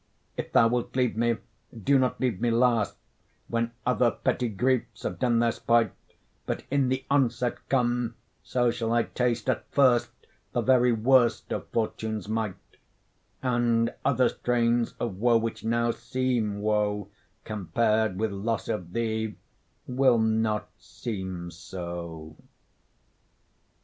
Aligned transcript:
If 0.35 0.51
thou 0.51 0.67
wilt 0.67 0.95
leave 0.95 1.15
me, 1.15 1.37
do 1.83 1.99
not 1.99 2.19
leave 2.19 2.41
me 2.41 2.49
last, 2.49 2.97
When 3.49 3.69
other 3.85 4.09
petty 4.09 4.49
griefs 4.49 5.03
have 5.03 5.19
done 5.19 5.37
their 5.37 5.51
spite, 5.51 5.91
But 6.47 6.63
in 6.71 6.89
the 6.89 7.05
onset 7.11 7.57
come: 7.69 8.15
so 8.41 8.71
shall 8.71 8.91
I 8.93 9.03
taste 9.03 9.47
At 9.47 9.67
first 9.71 10.09
the 10.53 10.61
very 10.61 10.91
worst 10.91 11.51
of 11.53 11.67
fortune's 11.67 12.27
might; 12.27 12.55
And 13.43 13.93
other 14.03 14.29
strains 14.29 14.93
of 14.99 15.17
woe, 15.17 15.37
which 15.37 15.63
now 15.63 15.91
seem 15.91 16.61
woe, 16.61 17.09
Compar'd 17.45 18.17
with 18.17 18.31
loss 18.31 18.69
of 18.69 18.93
thee, 18.93 19.35
will 19.85 20.17
not 20.17 20.67
seem 20.79 21.51
so. 21.51 22.37